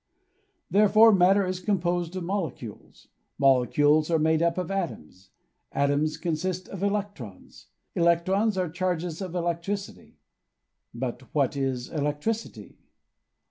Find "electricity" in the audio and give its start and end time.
9.35-10.17, 11.87-12.79